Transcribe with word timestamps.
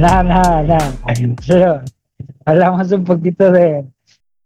nada, 0.00 0.22
nada, 0.22 0.62
nada. 0.62 0.92
Pero 1.46 1.80
hablamos 2.44 2.90
un 2.92 3.04
poquito 3.04 3.50
de, 3.52 3.84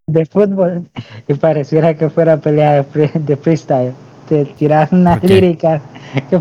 de 0.06 0.27
fútbol 0.27 0.88
y 1.27 1.34
pareciera 1.34 1.95
que 1.95 2.09
fuera 2.11 2.36
pelea 2.36 2.72
de, 2.75 2.84
free- 2.84 3.12
de 3.14 3.36
freestyle. 3.36 3.93
Te 4.29 4.45
tiras 4.45 4.93
unas 4.93 5.18
¿Por 5.21 5.29
qué? 5.29 5.34
líricas. 5.40 5.80
Que. 6.30 6.40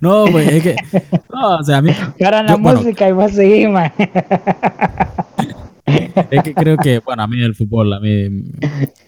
No, 0.00 0.24
pues 0.30 0.48
es 0.50 0.62
que. 0.62 0.76
No, 1.32 1.56
o 1.58 1.62
sea, 1.62 1.78
a 1.78 1.82
mí. 1.82 1.92
Para 2.18 2.42
la 2.42 2.50
Yo- 2.52 2.58
bueno. 2.58 2.80
música 2.80 3.08
y 3.08 3.12
vos 3.12 3.32
seguís, 3.32 3.68
man. 3.68 3.92
Es 6.30 6.42
que 6.42 6.54
creo 6.54 6.76
que, 6.78 6.98
bueno, 7.00 7.22
a 7.22 7.26
mí 7.26 7.42
el 7.42 7.54
fútbol, 7.54 7.92
a 7.92 8.00
mí 8.00 8.28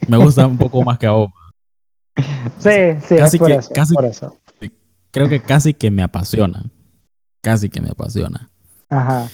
me 0.09 0.16
gusta 0.18 0.46
un 0.46 0.59
poco 0.59 0.82
más 0.82 0.98
que 0.98 1.06
a 1.06 1.12
vos. 1.12 1.30
Sí, 2.59 2.70
sí, 3.06 3.16
Casi 3.16 3.37
es 3.37 3.38
por 3.41 3.48
que- 3.48 3.55
eso. 3.56 3.70
casi- 3.74 3.95
por 3.95 4.05
eso. 4.05 4.37
Creo 5.16 5.29
que 5.29 5.41
casi 5.41 5.73
que 5.75 5.91
me 5.91 6.02
apasiona. 6.02 6.65
Casi 7.43 7.69
que 7.69 7.80
me 7.80 7.88
apasiona. 7.91 8.48
Ajá. 8.91 9.27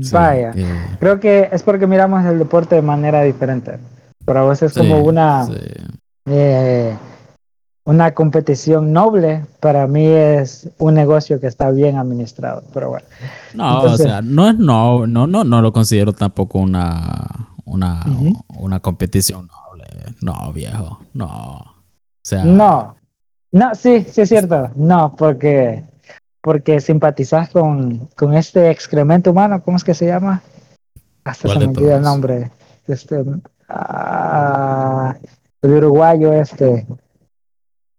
Sí, 0.00 0.10
Vaya. 0.12 0.52
eh, 0.56 0.96
Creo 1.00 1.20
que 1.20 1.48
es 1.52 1.62
porque 1.62 1.86
miramos 1.86 2.24
el 2.24 2.38
deporte 2.38 2.74
de 2.76 2.82
manera 2.82 3.22
diferente. 3.22 3.78
Para 4.24 4.42
vos 4.42 4.62
es 4.62 4.72
sí, 4.72 4.80
como 4.80 5.02
una, 5.02 5.44
sí. 5.46 5.52
eh, 6.26 6.96
una 7.84 8.14
competición 8.14 8.92
noble. 8.92 9.44
Para 9.60 9.86
mí 9.86 10.06
es 10.06 10.70
un 10.78 10.94
negocio 10.94 11.40
que 11.40 11.46
está 11.46 11.70
bien 11.70 11.98
administrado. 11.98 12.62
Pero 12.72 12.88
bueno. 12.90 13.06
No, 13.54 13.82
Entonces- 13.82 14.06
o 14.06 14.08
sea, 14.08 14.22
no 14.22 14.48
es 14.48 14.56
no, 14.58 15.06
no, 15.06 15.26
no, 15.26 15.44
no 15.44 15.60
lo 15.60 15.72
considero 15.72 16.12
tampoco 16.14 16.58
una, 16.58 17.50
una, 17.64 18.02
una 18.56 18.80
competición 18.80 19.46
noble. 19.48 19.84
No, 20.22 20.52
viejo, 20.54 21.00
no. 21.12 21.28
O 21.28 21.64
sea, 22.24 22.44
No. 22.44 22.96
No, 23.52 23.74
sí, 23.74 24.06
sí 24.10 24.22
es 24.22 24.28
cierto. 24.30 24.70
No, 24.74 25.14
porque, 25.16 25.84
porque 26.40 26.80
simpatizas 26.80 27.50
con, 27.50 28.08
con 28.16 28.34
este 28.34 28.70
excremento 28.70 29.30
humano. 29.30 29.62
¿Cómo 29.62 29.76
es 29.76 29.84
que 29.84 29.94
se 29.94 30.06
llama? 30.06 30.42
Hasta 31.22 31.48
¿Cuál 31.48 31.60
se 31.60 31.66
me 31.66 31.72
olvida 31.72 31.96
el 31.96 32.02
nombre. 32.02 32.50
Este, 32.88 33.22
ah, 33.68 35.14
el 35.60 35.70
uruguayo 35.70 36.32
este. 36.32 36.86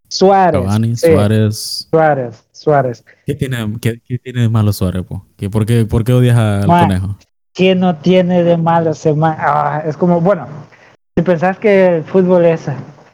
Suárez. 0.09 0.61
Cavani, 0.61 0.95
sí, 0.95 1.07
Suárez. 1.07 1.87
Suárez, 1.89 2.43
Suárez. 2.51 3.05
¿Qué 3.25 3.35
tiene, 3.35 3.57
qué, 3.79 3.99
qué 4.05 4.19
tiene 4.19 4.41
de 4.41 4.49
malo 4.49 4.73
Suárez? 4.73 5.03
po? 5.03 5.25
¿Qué, 5.37 5.49
por, 5.49 5.65
qué, 5.65 5.85
¿Por 5.85 6.03
qué 6.03 6.13
odias 6.13 6.37
al 6.37 6.67
conejo? 6.67 7.17
¿Qué 7.53 7.75
no 7.75 7.95
tiene 7.97 8.43
de 8.43 8.57
malo 8.57 8.91
ese 8.91 9.13
man? 9.13 9.35
Ah, 9.39 9.83
es 9.85 9.95
como, 9.97 10.19
bueno, 10.19 10.47
si 11.15 11.23
pensás 11.23 11.59
que 11.59 11.97
el 11.97 12.03
fútbol 12.03 12.45
es 12.45 12.65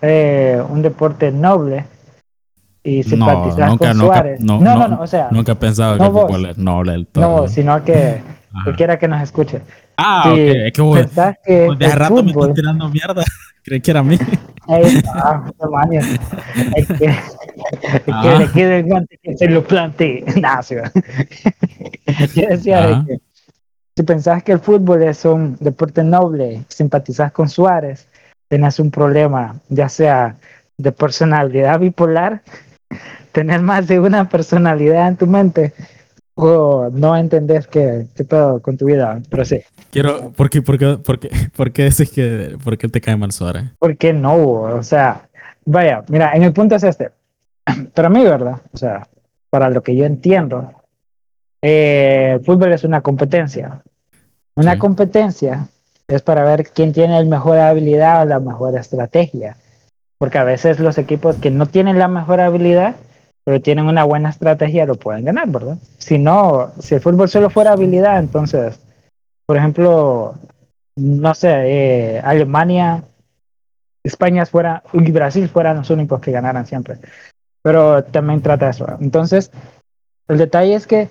eh, 0.01 0.61
un 0.69 0.81
deporte 0.81 1.31
noble 1.31 1.85
y 2.83 2.97
No, 2.99 3.03
simpatizás 3.03 3.69
nunca, 3.69 3.87
con 3.89 3.97
nunca, 3.97 4.13
Suárez. 4.15 4.39
no, 4.41 4.59
no, 4.59 4.75
no, 4.77 4.87
no, 4.87 5.01
o 5.01 5.07
sea, 5.07 5.27
nunca 5.31 5.51
he 5.51 5.55
pensado 5.55 5.93
que 5.93 5.99
no 5.99 6.05
el 6.05 6.11
vos. 6.11 6.21
fútbol 6.23 6.45
es 6.47 6.57
noble 6.57 6.91
del 6.93 7.07
todo. 7.07 7.41
no, 7.41 7.47
sino 7.47 7.83
que 7.83 8.21
cualquiera 8.63 8.97
que 8.97 9.07
nos 9.07 9.21
escuche. 9.21 9.61
Ah, 9.97 10.23
si 10.25 10.29
ok, 10.31 10.37
es 10.65 10.73
que 10.73 10.81
vos, 10.81 10.97
pensás 10.99 11.35
que 11.45 11.65
vos 11.67 11.77
de 11.79 11.85
el 11.85 11.91
rato 11.91 12.23
me 12.23 12.31
fútbol, 12.33 12.43
estás 12.49 12.55
tirando 12.55 12.89
mierda. 12.89 13.23
Creí 13.63 13.81
que 13.81 13.91
era 13.91 13.99
a 13.99 14.03
mí. 14.03 14.17
Ey, 14.69 15.01
ah, 15.13 15.51
demonios. 15.59 16.05
Es 16.75 16.87
que, 16.87 17.05
es 17.05 18.01
que 18.01 18.11
Ah. 18.11 18.35
le 18.39 18.47
quede 18.51 18.79
el 18.79 18.85
guante 18.85 19.19
que 19.21 19.37
se 19.37 19.49
lo 19.49 19.63
plante. 19.63 20.23
Nah, 20.39 20.61
sí, 20.61 20.75
va. 20.75 20.89
Yo 22.35 22.47
decía 22.47 22.87
de 22.87 22.93
Ah. 22.93 23.03
que 23.05 23.17
si 23.97 24.03
pensás 24.03 24.43
que 24.43 24.53
el 24.53 24.59
fútbol 24.59 25.03
es 25.03 25.25
un 25.25 25.57
deporte 25.59 26.03
noble, 26.03 26.63
simpatizás 26.69 27.33
con 27.33 27.49
Suárez, 27.49 28.07
tenés 28.47 28.79
un 28.79 28.89
problema, 28.91 29.55
ya 29.67 29.89
sea 29.89 30.37
de 30.77 30.91
personalidad 30.93 31.77
bipolar, 31.79 32.41
tenés 33.31 33.61
más 33.61 33.87
de 33.87 33.99
una 33.99 34.27
personalidad 34.29 35.07
en 35.07 35.17
tu 35.17 35.27
mente, 35.27 35.73
o 36.35 36.89
no 36.91 37.15
entendés 37.17 37.67
qué, 37.67 38.07
qué 38.15 38.23
pedo 38.23 38.61
con 38.61 38.77
tu 38.77 38.85
vida. 38.85 39.21
Pero 39.29 39.45
sí, 39.45 39.61
Quiero, 39.91 40.31
¿por 40.31 40.49
qué, 40.49 40.61
por 40.61 40.77
qué, 40.77 40.97
por 40.97 41.19
qué, 41.19 41.29
por 41.55 41.71
qué 41.71 41.83
decís 41.85 42.11
que, 42.11 42.57
por 42.63 42.77
qué 42.77 42.87
te 42.87 43.01
cae 43.01 43.15
mal 43.17 43.31
Suárez? 43.31 43.65
¿por 43.79 43.97
qué 43.97 44.13
no? 44.13 44.35
O 44.35 44.83
sea, 44.83 45.27
vaya, 45.65 46.03
mira, 46.09 46.31
en 46.33 46.43
el 46.43 46.53
punto 46.53 46.75
es 46.75 46.83
este. 46.83 47.11
Para 47.93 48.09
mí, 48.09 48.23
¿verdad? 48.23 48.61
O 48.71 48.77
sea, 48.77 49.07
para 49.49 49.69
lo 49.69 49.81
que 49.81 49.95
yo 49.95 50.05
entiendo, 50.05 50.71
eh, 51.61 52.33
el 52.35 52.45
fútbol 52.45 52.71
es 52.71 52.83
una 52.83 53.01
competencia. 53.01 53.81
Una 54.55 54.73
Sí. 54.73 54.79
competencia 54.79 55.67
es 56.07 56.21
para 56.21 56.43
ver 56.43 56.65
quién 56.73 56.93
tiene 56.93 57.19
la 57.23 57.29
mejor 57.29 57.57
habilidad 57.57 58.21
o 58.23 58.25
la 58.25 58.39
mejor 58.39 58.77
estrategia. 58.77 59.57
Porque 60.19 60.37
a 60.37 60.43
veces 60.43 60.79
los 60.79 60.97
equipos 60.99 61.37
que 61.37 61.49
no 61.49 61.65
tienen 61.65 61.97
la 61.97 62.07
mejor 62.07 62.39
habilidad, 62.39 62.95
pero 63.43 63.61
tienen 63.61 63.87
una 63.87 64.03
buena 64.03 64.29
estrategia, 64.29 64.85
lo 64.85 64.95
pueden 64.95 65.25
ganar, 65.25 65.47
¿verdad? 65.49 65.77
Si 65.97 66.19
no, 66.19 66.71
si 66.79 66.93
el 66.95 67.01
fútbol 67.01 67.29
solo 67.29 67.49
fuera 67.49 67.71
habilidad, 67.71 68.19
entonces, 68.19 68.79
por 69.47 69.57
ejemplo, 69.57 70.35
no 70.95 71.33
sé, 71.33 71.49
eh, 71.49 72.21
Alemania, 72.23 73.03
España 74.03 74.45
fuera, 74.45 74.83
y 74.93 75.11
Brasil 75.11 75.49
fueran 75.49 75.77
los 75.77 75.89
únicos 75.89 76.19
que 76.19 76.31
ganaran 76.31 76.65
siempre. 76.65 76.97
Pero 77.63 78.03
también 78.03 78.41
trata 78.41 78.69
eso. 78.69 78.85
Entonces, 78.99 79.51
el 80.27 80.37
detalle 80.37 80.75
es 80.75 80.85
que 80.85 81.09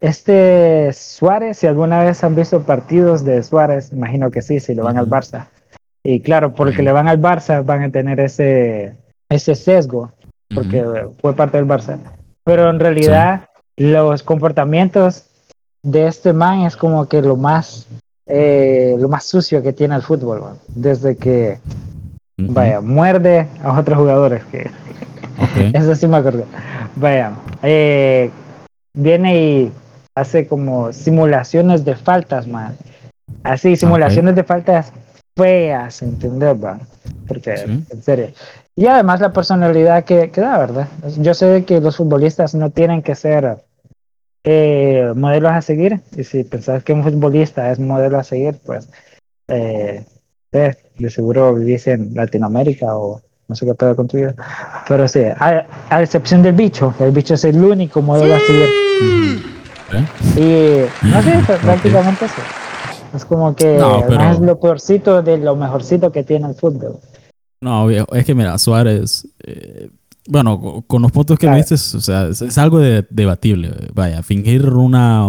este 0.00 0.92
Suárez, 0.94 1.58
si 1.58 1.66
alguna 1.66 2.02
vez 2.02 2.24
han 2.24 2.34
visto 2.34 2.62
partidos 2.62 3.22
de 3.24 3.42
Suárez, 3.42 3.92
imagino 3.92 4.30
que 4.30 4.42
sí, 4.42 4.58
si 4.58 4.74
le 4.74 4.82
van 4.82 4.96
al. 4.96 5.08
Barça. 5.08 5.48
Y 6.02 6.20
claro, 6.20 6.54
porque 6.54 6.82
le 6.82 6.92
van 6.92 7.08
al 7.08 7.20
Barça, 7.20 7.64
van 7.64 7.82
a 7.82 7.90
tener 7.90 8.20
ese, 8.20 8.94
ese 9.28 9.54
sesgo, 9.54 10.12
porque 10.54 10.82
Ujú. 10.82 11.14
fue 11.20 11.36
parte 11.36 11.58
del 11.58 11.66
Barça. 11.66 11.98
Pero 12.44 12.70
en 12.70 12.80
realidad, 12.80 13.44
los 13.76 14.22
comportamientos 14.22 15.26
de 15.82 16.06
este 16.06 16.32
man 16.32 16.62
es 16.62 16.76
como 16.76 17.06
que 17.08 17.20
lo 17.20 17.36
más, 17.36 17.86
eh, 18.26 18.96
lo 18.98 19.08
más 19.08 19.24
sucio 19.24 19.62
que 19.62 19.72
tiene 19.72 19.94
el 19.94 20.02
fútbol, 20.02 20.40
man. 20.40 20.58
desde 20.68 21.16
que, 21.16 21.58
Ujú. 22.38 22.52
vaya, 22.52 22.80
muerde 22.80 23.46
a 23.62 23.78
otros 23.78 23.98
jugadores, 23.98 24.44
que 24.46 24.70
Ok. 25.38 25.56
eso 25.74 25.94
sí 25.94 26.06
me 26.06 26.16
acuerdo. 26.18 26.44
Vaya, 26.96 27.32
eh, 27.62 28.30
viene 28.94 29.36
y 29.38 29.72
hace 30.14 30.46
como 30.46 30.92
simulaciones 30.92 31.84
de 31.84 31.94
faltas, 31.94 32.46
man. 32.46 32.76
Así, 33.42 33.76
simulaciones 33.76 34.34
de 34.34 34.44
faltas 34.44 34.92
feas, 35.42 36.02
¿entendés, 36.02 36.54
va? 36.62 36.78
Porque, 37.26 37.56
Sí. 37.56 37.84
en 37.90 38.02
serio. 38.02 38.28
Y 38.76 38.86
además 38.86 39.20
la 39.20 39.32
personalidad 39.32 40.04
que, 40.04 40.30
que 40.30 40.40
da, 40.40 40.58
¿verdad? 40.58 40.88
Yo 41.18 41.34
sé 41.34 41.64
que 41.64 41.80
los 41.80 41.96
futbolistas 41.96 42.54
no 42.54 42.70
tienen 42.70 43.02
que 43.02 43.14
ser 43.14 43.56
eh, 44.44 45.12
modelos 45.14 45.52
a 45.52 45.60
seguir. 45.62 46.00
Y 46.16 46.24
si 46.24 46.44
pensás 46.44 46.82
que 46.82 46.92
un 46.92 47.02
futbolista 47.02 47.70
es 47.70 47.78
modelo 47.78 48.18
a 48.18 48.24
seguir, 48.24 48.56
pues 48.64 48.88
eh, 49.48 50.04
eh, 50.52 50.74
de 50.98 51.10
seguro 51.10 51.54
vivís 51.54 51.86
en 51.88 52.14
Latinoamérica 52.14 52.96
o 52.96 53.20
no 53.48 53.54
sé 53.56 53.66
qué 53.66 53.74
pedo 53.74 53.96
con 53.96 54.08
tu 54.08 54.16
vida. 54.16 54.34
Pero 54.88 55.06
sí, 55.08 55.24
a, 55.24 55.66
a 55.90 56.02
excepción 56.02 56.42
del 56.42 56.54
bicho, 56.54 56.94
el 57.00 57.10
bicho 57.10 57.34
es 57.34 57.44
el 57.44 57.62
único 57.62 58.00
modelo 58.00 58.34
a 58.36 58.40
seguir. 58.40 58.68
Ok. 59.88 60.38
Y 60.38 61.06
no 61.06 61.22
sé, 61.22 61.32
prácticamente 61.62 62.24
eso. 62.26 62.42
Es 63.14 63.24
como 63.24 63.54
que 63.56 63.76
No, 63.78 64.02
pero- 64.06 64.18
más 64.18 64.36
es 64.36 64.40
lo 64.42 64.58
peorcito 64.60 65.22
de 65.22 65.38
lo 65.38 65.56
mejorcito 65.56 66.12
que 66.12 66.22
tiene 66.22 66.48
el 66.48 66.54
fútbol. 66.54 66.98
No, 67.60 67.86
viejo, 67.86 68.06
es 68.14 68.24
que 68.24 68.34
mira, 68.34 68.56
Suárez, 68.58 69.26
eh, 69.44 69.90
bueno, 70.28 70.60
co- 70.60 70.82
con 70.82 71.02
los 71.02 71.10
puntos 71.12 71.38
que 71.38 71.46
Claro. 71.46 71.56
dices, 71.60 71.94
o 71.94 72.00
sea, 72.00 72.28
es, 72.28 72.40
es 72.40 72.56
algo 72.58 72.78
de- 72.78 73.06
debatible. 73.10 73.70
Vaya, 73.94 74.22
fingir 74.22 74.66
una, 74.68 75.26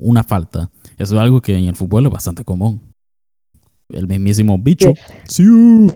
una 0.00 0.22
falta, 0.24 0.70
eso 0.98 1.14
es 1.14 1.20
algo 1.20 1.40
que 1.40 1.56
en 1.56 1.64
el 1.64 1.76
fútbol 1.76 2.06
es 2.06 2.12
bastante 2.12 2.44
común. 2.44 2.80
El 3.88 4.06
mismísimo 4.06 4.56
bicho, 4.58 4.94
sí, 5.28 5.44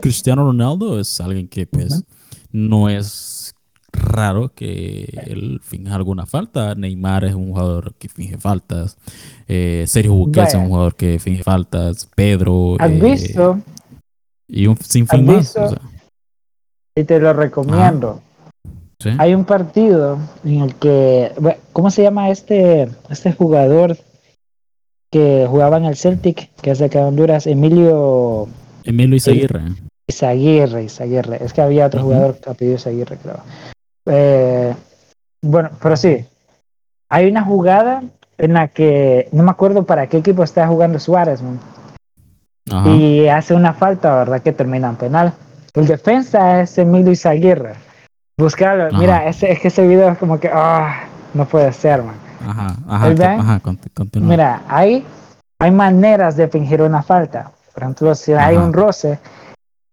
Cristiano 0.00 0.44
Ronaldo 0.44 1.00
es 1.00 1.19
alguien 1.20 1.48
que 1.48 1.66
pues 1.66 2.04
no 2.52 2.90
es 2.90 3.54
raro 3.96 4.52
que 4.54 5.04
él 5.26 5.60
finja 5.62 5.94
alguna 5.94 6.26
falta. 6.26 6.75
Neymar 6.75 7.25
es 7.25 7.34
un 7.34 7.48
jugador 7.50 7.94
que 7.94 8.08
finge 8.08 8.38
faltas. 8.38 8.96
Eh, 9.48 9.84
Sergio 9.87 10.14
Busquets 10.14 10.54
es 10.54 10.60
un 10.60 10.69
jugador 10.69 10.94
que 10.94 11.19
finge 11.19 11.43
faltas. 11.43 12.08
Pedro. 12.14 12.76
¿Has 12.78 12.90
eh, 12.90 13.00
visto? 13.02 13.60
Y 14.48 14.66
un 14.66 14.76
sinfín 14.76 15.20
¿Has 15.20 15.26
más. 15.26 15.37
visto? 15.38 15.64
o 15.64 15.69
sea, 15.70 15.81
Y 16.96 17.04
te 17.04 17.19
lo 17.19 17.32
recomiendo. 17.32 18.20
sí. 19.00 19.10
Hay 19.19 19.34
un 19.34 19.44
partido 19.44 20.19
en 20.44 20.60
el 20.62 20.75
que, 20.76 21.32
¿cómo 21.72 21.90
se 21.90 22.02
llama 22.02 22.31
este, 22.31 22.88
este 23.10 23.32
jugador 23.32 23.96
que 25.10 25.46
jugaba 25.48 25.76
en 25.78 25.84
el 25.84 25.96
Celtic, 25.96 26.50
que 26.62 26.70
es 26.70 26.78
de 26.78 26.87
acá 26.87 27.00
de 27.00 27.04
Honduras? 27.06 27.46
Emilio 27.46 28.48
Emilio 28.84 29.16
Izaguirre. 29.16 29.62
Izaguirre, 30.08 30.84
Izaguirre. 30.84 31.44
Es 31.44 31.52
que 31.52 31.60
había 31.62 31.87
otro 31.87 32.00
Ujú. 32.00 32.10
jugador 32.10 32.38
que 32.40 32.50
apellido 32.50 32.76
Izaguirre, 32.76 33.16
creo. 33.19 33.40
Eh, 34.06 34.75
bueno, 35.43 35.70
pero 35.82 35.97
sí. 35.97 36.25
Hay 37.08 37.29
una 37.29 37.43
jugada 37.43 38.03
en 38.38 38.55
la 38.55 38.69
que 38.69 39.29
no 39.32 39.43
me 39.43 39.50
acuerdo 39.50 39.85
para 39.85 40.06
qué 40.08 40.19
equipo 40.19 40.43
está 40.43 40.67
jugando 40.67 40.99
Suárez, 40.99 41.41
man, 41.41 41.61
Ajá. 42.70 42.91
y 42.91 43.29
hace 43.29 43.55
una 43.55 43.73
falta, 43.75 44.14
¿verdad? 44.17 44.43
Que 44.43 44.53
termina 44.53 44.88
en 44.88 44.97
penal. 44.97 45.32
El 45.75 45.87
defensa 45.87 46.61
es 46.61 46.76
Emilio 46.79 47.12
Izaguirre. 47.12 47.75
Buscarlo, 48.38 48.87
Ajá. 48.87 48.99
mira, 48.99 49.26
ese, 49.29 49.53
es 49.53 49.61
que 49.61 49.69
ese 49.69 49.87
video 49.87 50.11
es 50.11 50.19
como 50.19 50.38
que, 50.41 50.50
ah, 50.53 51.05
no 51.32 51.47
puede 51.47 51.73
ser, 51.73 52.03
man. 52.03 52.17
Ajá, 52.47 52.76
ajá. 52.88 53.61
Mira, 54.20 54.62
hay, 54.69 55.06
hay 55.58 55.70
maneras 55.70 56.37
de 56.37 56.49
fingir 56.49 56.82
una 56.82 57.03
falta. 57.03 57.53
Por 57.73 57.82
ejemplo, 57.82 58.14
si 58.14 58.32
hay 58.32 58.56
un 58.56 58.73
roce 58.73 59.19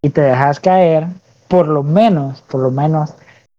y 0.02 0.10
te 0.10 0.22
dejas 0.22 0.60
caer, 0.60 1.08
por 1.48 1.68
lo 1.68 1.84
menos, 1.84 2.42
por 2.44 2.62
lo 2.62 2.72
menos, 2.72 3.14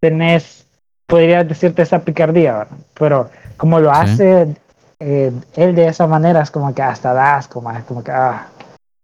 tenés, 0.05 0.67
podría 1.06 1.43
decirte 1.45 1.81
esa 1.81 2.01
picardía, 2.01 2.53
¿verdad? 2.59 2.77
Pero 2.99 3.31
como 3.56 3.81
lo 3.81 3.91
Sí. 3.95 4.01
hace 4.03 4.55
eh, 5.01 5.33
él 5.56 5.75
de 5.75 5.87
esa 5.87 6.06
manera, 6.06 6.43
es 6.43 6.51
como 6.51 6.75
que 6.75 6.83
hasta 6.83 7.15
das, 7.15 7.49
como, 7.49 7.73
como 7.89 8.05
que, 8.05 8.12
ah, 8.12 8.47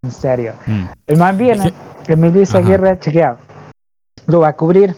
en 0.03 0.11
serio. 0.11 0.53
Mm, 0.67 0.85
El 1.07 1.17
man 1.17 1.37
viene, 1.39 1.73
Emilio. 2.07 2.43
Aguirre, 2.53 2.99
chequea, 2.99 3.35
lo 4.27 4.41
va 4.41 4.49
a 4.49 4.53
cubrir. 4.53 4.95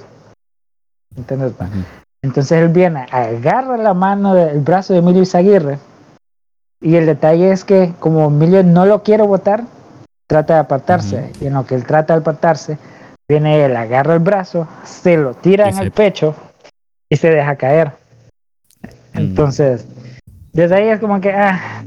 Entonces 2.22 2.52
él 2.52 2.68
viene, 2.70 3.06
agarra 3.12 3.78
la 3.78 3.94
mano 3.94 4.34
del 4.36 4.60
brazo 4.60 4.92
de 4.94 5.00
Emilio 5.00 5.22
Izaguirre 5.24 5.80
y 6.82 6.96
el 6.96 7.06
detalle 7.06 7.52
es 7.52 7.64
que 7.64 7.94
como 8.00 8.26
Emilio 8.28 8.62
no 8.64 8.86
lo 8.86 9.04
quiere 9.04 9.24
votar, 9.24 9.64
trata 10.28 10.56
de 10.56 10.60
apartarse 10.60 11.32
y 11.40 11.48
en 11.48 11.54
lo 11.54 11.66
que 11.66 11.76
él 11.76 11.86
trata 11.86 12.14
de 12.14 12.20
apartarse, 12.22 12.78
viene 13.28 13.64
él, 13.66 13.76
agarra 13.76 14.14
el 14.14 14.20
brazo, 14.20 14.68
se 14.84 15.18
lo 15.18 15.34
tira 15.34 15.66
Y 15.66 15.70
en 15.70 15.76
se- 15.76 15.84
el 15.84 15.92
pecho 15.92 16.36
y 17.10 17.16
se 17.16 17.30
deja 17.30 17.56
caer. 17.56 17.92
Mm. 19.14 19.18
Entonces, 19.20 19.88
desde 20.52 20.76
ahí 20.76 20.88
es 20.90 21.00
como 21.00 21.20
que, 21.22 21.32
ah, 21.32 21.84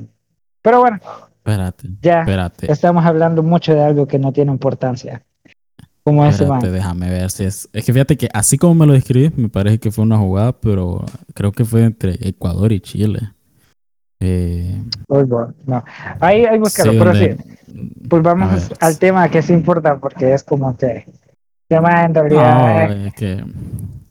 pero 0.63 0.81
bueno, 0.81 0.99
Espérate, 1.39 1.89
ya 2.03 2.21
espérate. 2.21 2.71
estamos 2.73 3.05
hablando 3.05 3.43
mucho 3.43 3.73
de 3.75 3.83
algo 3.85 4.07
que 4.07 4.19
no 4.19 4.33
tiene 4.33 4.51
importancia. 4.51 5.23
Como 6.03 6.25
ese 6.25 6.45
Espérate, 6.45 6.71
déjame 6.71 7.11
ver 7.11 7.31
si 7.33 7.45
es. 7.45 7.69
Es 7.73 7.85
que 7.85 7.93
fíjate 7.93 8.17
que 8.17 8.29
así 8.33 8.57
como 8.59 8.75
me 8.77 8.87
lo 8.87 8.93
describes, 8.93 9.37
me 9.37 9.49
parece 9.49 9.79
que 9.79 9.91
fue 9.91 10.05
una 10.05 10.17
jugada, 10.19 10.53
pero 10.53 11.05
creo 11.35 11.51
que 11.53 11.65
fue 11.65 11.83
entre 11.85 12.13
Ecuador 12.29 12.71
y 12.73 12.81
Chile. 12.81 13.33
Eh, 14.21 14.81
No, 15.67 15.85
ahí 16.21 16.45
hay 16.47 16.59
buscarlo, 16.59 16.93
sí, 16.93 16.99
pero 16.99 17.15
sí, 17.15 17.29
pues 18.09 18.23
vamos 18.23 18.51
a 18.51 18.55
ver. 18.55 18.63
al 18.81 18.99
tema 18.99 19.29
que 19.29 19.43
sí 19.43 19.53
importa 19.53 19.99
porque 19.99 20.33
es 20.33 20.43
como 20.45 20.77
que 20.77 21.07
tema 21.69 22.05
en 22.05 22.13
No, 22.13 22.23
realidad 22.23 22.93
eh, 22.93 23.07
es 23.09 23.15
que. 23.15 23.45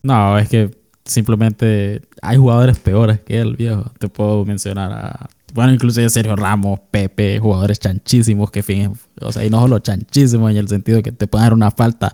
No, 0.03 0.37
es 0.37 0.49
que 0.49 0.71
simplemente 1.03 2.01
hay 2.21 2.37
jugadores 2.37 2.79
peores 2.79 3.19
que 3.21 3.39
él, 3.39 3.55
viejo. 3.55 3.91
Te 3.99 4.09
puedo 4.09 4.45
mencionar 4.45 4.91
a. 4.91 5.27
Bueno, 5.53 5.73
inclusive 5.73 6.09
Sergio 6.09 6.35
Ramos, 6.35 6.81
Pepe, 6.91 7.39
jugadores 7.39 7.79
chanchísimos 7.79 8.51
que 8.51 8.61
fingen. 8.61 8.93
O 9.21 9.31
sea, 9.31 9.45
y 9.45 9.49
no 9.49 9.61
solo 9.61 9.79
chanchísimos 9.79 10.51
en 10.51 10.57
el 10.57 10.67
sentido 10.67 11.01
que 11.01 11.13
te 11.13 11.27
pueden 11.27 11.45
dar 11.45 11.53
una 11.53 11.71
falta 11.71 12.13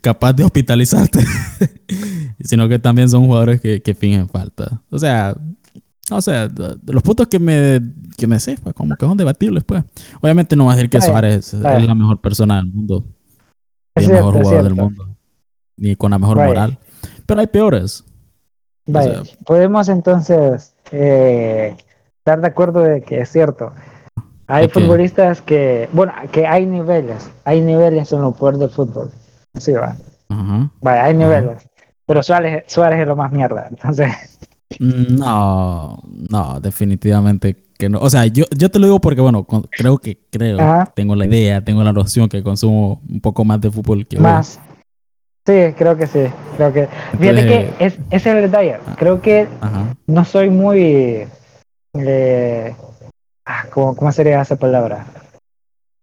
capaz 0.00 0.34
de 0.34 0.44
hospitalizarte, 0.44 1.24
sino 2.40 2.68
que 2.68 2.78
también 2.78 3.08
son 3.08 3.26
jugadores 3.26 3.60
que, 3.60 3.82
que 3.82 3.94
fingen 3.94 4.28
falta. 4.28 4.80
O 4.90 4.98
sea, 4.98 5.34
o 6.10 6.22
sea, 6.22 6.48
de 6.48 6.76
de 6.80 6.92
los 6.92 7.02
puntos 7.02 7.26
que 7.26 7.38
me, 7.38 7.80
que 8.16 8.26
me 8.26 8.40
sé, 8.40 8.56
pues, 8.62 8.74
como 8.74 8.96
que 8.96 9.04
son 9.06 9.16
debatibles, 9.16 9.64
pues. 9.64 9.84
Obviamente 10.20 10.56
no 10.56 10.66
va 10.66 10.72
a 10.72 10.76
decir 10.76 10.90
que 10.90 11.00
Suárez 11.00 11.52
es 11.52 11.60
la 11.60 11.94
mejor 11.94 12.20
persona 12.20 12.56
del 12.56 12.66
mundo, 12.66 13.04
es 14.02 14.08
el 14.08 14.14
mejor 14.14 14.32
cierto, 14.34 14.38
es 14.40 14.44
jugador 14.48 14.64
del 14.64 14.74
mundo, 14.74 15.08
ni 15.76 15.96
con 15.96 16.10
la 16.10 16.18
mejor 16.18 16.36
Vaya. 16.38 16.48
moral. 16.48 16.78
Pero 17.26 17.40
hay 17.40 17.46
peores. 17.46 18.04
Vaya, 18.86 19.20
O 19.20 19.24
sea- 19.24 19.36
podemos 19.44 19.88
entonces 19.88 20.74
eh, 20.92 21.76
estar 22.18 22.40
de 22.40 22.46
acuerdo 22.46 22.80
de 22.80 23.02
que 23.02 23.20
es 23.20 23.30
cierto. 23.30 23.72
Hay 24.46 24.64
Ok. 24.66 24.72
futbolistas 24.72 25.42
que, 25.42 25.88
bueno, 25.92 26.12
que 26.32 26.46
hay 26.46 26.64
niveles, 26.64 27.30
hay 27.44 27.60
niveles 27.60 28.10
en 28.12 28.22
lo 28.22 28.32
peor 28.32 28.56
del 28.56 28.70
fútbol. 28.70 29.10
Sí, 29.58 29.72
va. 29.72 29.94
Ajá. 30.30 30.70
Vaya, 30.80 31.04
hay 31.04 31.14
niveles. 31.14 31.68
Pero 32.06 32.22
Suárez, 32.22 32.64
Suárez 32.66 33.00
es 33.00 33.06
lo 33.06 33.14
más 33.16 33.30
mierda. 33.30 33.66
Entonces, 33.70 34.38
No, 34.80 35.98
no, 36.30 36.60
definitivamente 36.60 37.67
que 37.78 37.88
no. 37.88 38.00
O 38.00 38.10
sea, 38.10 38.26
yo, 38.26 38.44
yo 38.56 38.70
te 38.70 38.78
lo 38.78 38.86
digo 38.86 39.00
porque, 39.00 39.20
bueno, 39.20 39.44
con- 39.44 39.62
creo 39.62 39.98
que, 39.98 40.18
creo, 40.30 40.60
Ajá. 40.60 40.92
tengo 40.94 41.14
la 41.14 41.26
idea, 41.26 41.62
tengo 41.64 41.82
la 41.82 41.92
noción 41.92 42.28
que 42.28 42.42
consumo 42.42 43.00
un 43.08 43.20
poco 43.20 43.44
más 43.44 43.60
de 43.60 43.70
fútbol 43.70 44.06
que 44.06 44.18
más. 44.18 44.58
Sí, 45.46 45.72
creo 45.78 45.96
que 45.96 46.06
sí. 46.06 46.24
Creo 46.56 46.72
que. 46.72 46.88
Fíjate 47.18 47.40
Entonces, 47.40 47.74
que 47.78 47.84
es, 47.86 47.94
ese 48.10 48.16
es 48.16 48.26
el 48.26 48.42
detalle. 48.42 48.78
Creo 48.98 49.22
que 49.22 49.48
Ajá. 49.60 49.94
no 50.06 50.24
soy 50.24 50.50
muy. 50.50 51.26
eh, 51.94 52.74
ah, 53.46 53.64
¿cómo, 53.72 53.96
cómo 53.96 54.12
sería 54.12 54.42
esa 54.42 54.56
palabra? 54.56 55.06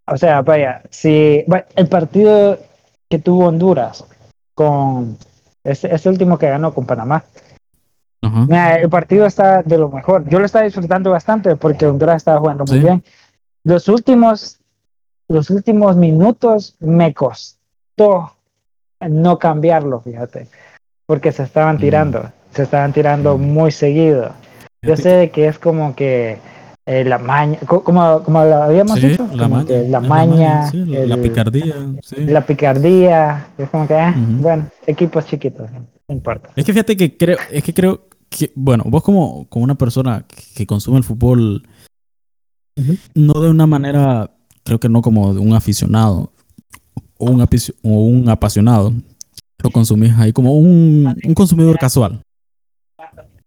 O 0.08 0.18
sea, 0.18 0.42
vaya, 0.42 0.82
si 0.90 1.44
el 1.76 1.88
partido 1.90 2.58
que 3.10 3.20
tuvo 3.20 3.48
Honduras 3.48 4.06
con 4.56 5.18
ese, 5.64 5.94
ese 5.94 6.10
último 6.10 6.38
que 6.38 6.50
ganó 6.50 6.74
con 6.74 6.86
Panamá, 6.86 7.24
Mira, 8.48 8.76
el 8.80 8.90
partido 8.90 9.26
está 9.26 9.62
de 9.64 9.78
lo 9.78 9.90
mejor. 9.90 10.28
Yo 10.28 10.40
lo 10.40 10.46
estaba 10.46 10.66
disfrutando 10.66 11.12
bastante 11.12 11.56
porque 11.56 11.86
Honduras 11.86 12.18
estaba 12.18 12.40
jugando 12.40 12.66
muy 12.66 12.78
Sí. 12.80 12.84
bien. 12.84 13.04
Los 13.64 13.88
últimos, 13.88 14.60
los 15.30 15.50
últimos 15.50 15.96
minutos 15.96 16.76
me 16.80 17.14
costó 17.14 18.34
no 19.08 19.40
cambiarlo, 19.40 20.02
fíjate, 20.02 20.48
porque 21.06 21.32
se 21.32 21.44
estaban 21.44 21.76
Mm. 21.76 21.80
tirando, 21.80 22.32
se 22.52 22.64
estaban 22.64 22.92
tirando 22.94 23.38
Mm. 23.38 23.42
muy 23.42 23.72
seguido. 23.72 24.32
Yo 24.82 24.96
sé 24.98 25.32
que 25.32 25.48
es 25.48 25.58
como 25.60 25.96
que 25.96 26.38
eh, 26.88 27.04
la 27.04 27.18
maña, 27.18 27.58
co- 27.66 27.84
como, 27.84 28.22
como 28.22 28.44
lo 28.46 28.62
habíamos 28.62 29.00
Sí, 29.00 29.08
dicho, 29.08 29.28
la 29.34 29.48
maña. 29.48 29.66
la 29.88 29.98
es 29.98 30.08
maña, 30.08 30.70
sí, 30.70 30.86
la- 30.86 31.06
la 31.08 31.16
el- 31.16 31.22
picardía. 31.22 31.76
sí. 32.04 32.16
la 32.28 32.42
picardía, 32.46 33.48
es 33.58 33.70
como 33.72 33.88
que, 33.88 33.96
ah, 33.96 34.14
Ujú. 34.16 34.42
bueno, 34.44 34.68
equipos 34.86 35.26
chiquitos, 35.26 35.72
no 35.72 35.88
importa. 36.10 36.50
Es 36.56 36.64
que 36.64 36.74
fíjate 36.74 36.96
que 36.96 37.18
creo, 37.18 37.38
es 37.52 37.64
que 37.64 37.74
creo 37.74 38.02
que, 38.38 38.52
bueno, 38.56 38.84
vos 38.88 39.04
como, 39.04 39.48
como 39.50 39.64
una 39.64 39.76
persona 39.76 40.26
que, 40.28 40.66
consume 40.66 40.98
el 40.98 41.04
fútbol, 41.04 41.64
no 43.14 43.34
de 43.42 43.50
una 43.50 43.66
manera, 43.68 44.32
creo 44.64 44.80
que 44.80 44.90
no 44.90 45.02
como 45.02 45.34
de 45.34 45.40
un 45.40 45.54
aficionado 45.54 46.32
o 47.18 47.32
un, 47.32 47.42
o 47.42 47.90
un 48.06 48.30
apasionado, 48.30 48.94
lo 49.64 49.70
consumís 49.72 50.12
ahí 50.18 50.34
como 50.34 50.54
un, 50.54 51.16
un 51.24 51.34
consumidor 51.34 51.78
casual, 51.80 52.22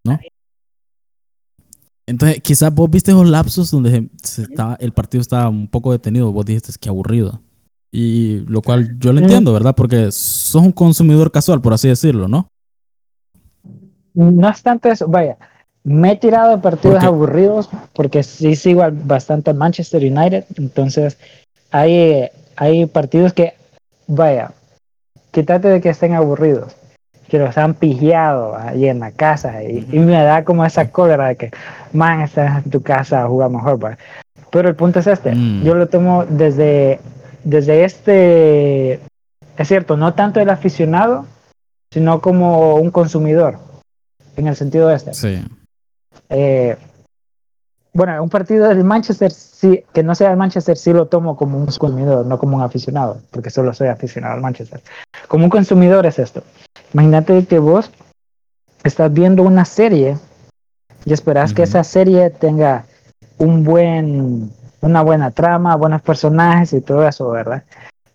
¿no? 0.05 0.19
Entonces, 2.07 2.41
quizás 2.43 2.75
vos 2.75 2.89
viste 2.91 3.11
esos 3.11 3.29
lapsos 3.29 3.71
donde 3.71 3.91
se- 3.91 4.11
se 4.23 4.43
estaba, 4.43 4.77
el 4.81 4.93
partido 4.93 5.21
estaba 5.21 5.51
un 5.51 5.69
poco 5.69 5.93
detenido, 5.93 6.33
vos 6.33 6.47
dijiste 6.47 6.73
que 6.81 6.89
aburrido. 6.89 7.43
Y 7.93 8.41
lo 8.47 8.63
cual 8.63 8.99
yo 8.99 9.13
lo 9.13 9.21
entiendo, 9.21 9.53
¿verdad? 9.53 9.75
Porque 9.75 10.11
sos 10.11 10.63
un 10.63 10.73
consumidor 10.73 11.31
casual, 11.31 11.61
por 11.61 11.75
así 11.75 11.89
decirlo, 11.89 12.27
¿no? 12.29 12.49
No 14.19 14.49
es 14.49 14.63
tanto 14.65 14.89
eso, 14.89 15.07
vaya, 15.07 15.37
me 15.85 16.11
he 16.13 16.17
tirado 16.17 16.51
de 16.51 16.59
partidos 16.59 17.05
aburridos 17.05 17.71
porque 17.95 18.25
sí 18.25 18.57
sigo 18.57 18.83
bastante 18.91 19.53
Manchester 19.55 20.03
United, 20.03 20.45
entonces 20.57 21.17
hay, 21.71 22.29
hay 22.57 22.87
partidos 22.87 23.33
que, 23.33 23.55
vaya, 24.09 24.51
quítate 25.31 25.69
de 25.69 25.81
que 25.81 25.91
estén 25.91 26.15
aburridos, 26.15 26.75
que 27.29 27.39
los 27.39 27.57
han 27.57 27.75
pillado 27.75 28.57
ahí 28.57 28.89
en 28.89 28.99
la 28.99 29.13
casa 29.13 29.63
y, 29.63 29.87
y 29.93 29.99
me 30.01 30.21
da 30.21 30.45
como 30.45 30.65
esa 30.65 30.91
cólera 30.91 31.29
de 31.29 31.37
que, 31.37 31.51
man, 31.93 32.23
estás 32.23 32.65
en 32.65 32.71
tu 32.73 32.83
casa 32.83 33.23
a 33.23 33.29
jugar 33.29 33.51
mejor, 33.51 33.85
va". 33.85 33.99
Pero 34.51 34.69
el 34.69 34.75
punto 34.75 34.99
es 34.99 35.07
este, 35.07 35.33
Mm. 35.33 35.63
yo 35.63 35.75
lo 35.77 35.87
tomo 35.89 36.25
desde, 36.25 36.99
desde 37.45 37.85
este, 37.85 38.95
es 38.95 39.69
cierto, 39.69 39.97
no 39.97 40.15
tanto 40.15 40.41
el 40.41 40.51
aficionado, 40.51 41.25
sino 41.93 42.21
como 42.21 42.75
un 42.77 42.91
consumidor, 42.91 43.59
en 44.39 44.47
el 44.47 44.57
sentido 44.57 44.91
este. 44.91 45.15
Sí. 45.15 45.45
Eh, 46.31 46.77
bueno, 47.93 48.23
un 48.23 48.29
partido 48.29 48.69
del 48.69 48.85
Manchester, 48.85 49.33
sí, 49.33 49.85
que 49.93 50.03
no 50.03 50.15
sea 50.15 50.31
el 50.31 50.37
Manchester, 50.37 50.77
sí 50.77 50.93
lo 50.93 51.07
tomo 51.07 51.37
como 51.37 51.59
un 51.59 51.67
consumidor, 51.67 52.25
no 52.25 52.39
como 52.39 52.57
un 52.57 52.63
aficionado, 52.63 53.21
porque 53.31 53.51
solo 53.51 53.75
soy 53.75 53.89
aficionado 53.89 54.35
al 54.35 54.41
Manchester. 54.41 54.81
Como 55.27 55.45
un 55.45 55.51
consumidor 55.51 56.07
es 56.07 56.19
esto. 56.19 56.43
Imagínate 56.93 57.45
que 57.47 57.59
vos 57.59 57.91
estás 58.85 59.13
viendo 59.13 59.43
una 59.43 59.65
serie 59.65 60.17
y 61.05 61.13
esperás 61.13 61.53
que 61.53 61.63
Ujú. 61.63 61.71
esa 61.71 61.85
serie 61.85 62.31
tenga 62.31 62.85
un 63.39 63.65
buen, 63.65 64.53
una 64.81 65.03
buena 65.03 65.33
trama, 65.33 65.75
buenos 65.75 66.03
personajes 66.03 66.73
y 66.73 66.81
todo 66.81 67.07
eso, 67.07 67.29
¿verdad? 67.31 67.65